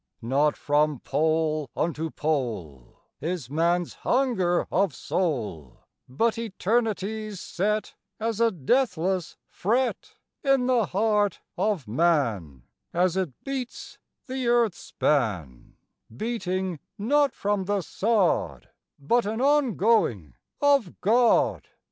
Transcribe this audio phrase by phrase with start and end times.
[0.23, 0.27] IV.
[0.29, 8.49] Not from pole unto pole Is man's hunger of soul, But eternity's set As a
[8.49, 15.75] deathless fret In the heart of man As it beats the earth span,
[16.17, 21.67] Beating not from the sod, But an ongoing of God!